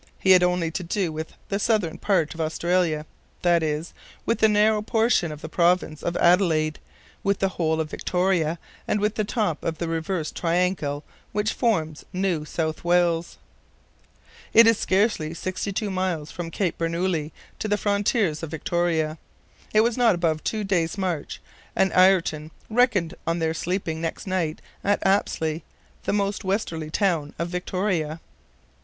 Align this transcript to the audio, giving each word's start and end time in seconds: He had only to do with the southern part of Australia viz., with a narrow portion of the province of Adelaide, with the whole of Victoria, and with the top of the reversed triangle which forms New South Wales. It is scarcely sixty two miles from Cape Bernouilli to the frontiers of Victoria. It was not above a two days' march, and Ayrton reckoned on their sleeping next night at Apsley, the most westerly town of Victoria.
He 0.17 0.31
had 0.31 0.41
only 0.41 0.71
to 0.71 0.81
do 0.81 1.11
with 1.11 1.33
the 1.49 1.59
southern 1.59 1.99
part 1.99 2.33
of 2.33 2.41
Australia 2.41 3.05
viz., 3.43 3.93
with 4.25 4.41
a 4.41 4.47
narrow 4.47 4.81
portion 4.81 5.31
of 5.31 5.41
the 5.41 5.47
province 5.47 6.01
of 6.01 6.17
Adelaide, 6.17 6.79
with 7.21 7.37
the 7.37 7.49
whole 7.49 7.79
of 7.79 7.91
Victoria, 7.91 8.57
and 8.87 8.99
with 8.99 9.13
the 9.13 9.23
top 9.23 9.63
of 9.63 9.77
the 9.77 9.87
reversed 9.87 10.35
triangle 10.35 11.03
which 11.33 11.53
forms 11.53 12.03
New 12.11 12.45
South 12.45 12.83
Wales. 12.83 13.37
It 14.53 14.65
is 14.65 14.79
scarcely 14.79 15.35
sixty 15.35 15.71
two 15.71 15.91
miles 15.91 16.31
from 16.31 16.49
Cape 16.49 16.79
Bernouilli 16.79 17.31
to 17.59 17.67
the 17.67 17.77
frontiers 17.77 18.41
of 18.41 18.49
Victoria. 18.49 19.19
It 19.71 19.81
was 19.81 19.97
not 19.97 20.15
above 20.15 20.39
a 20.39 20.41
two 20.41 20.63
days' 20.63 20.97
march, 20.97 21.39
and 21.75 21.91
Ayrton 21.93 22.49
reckoned 22.71 23.13
on 23.27 23.37
their 23.37 23.53
sleeping 23.53 24.01
next 24.01 24.25
night 24.25 24.63
at 24.83 25.05
Apsley, 25.05 25.63
the 26.05 26.11
most 26.11 26.43
westerly 26.43 26.89
town 26.89 27.35
of 27.37 27.49
Victoria. 27.49 28.19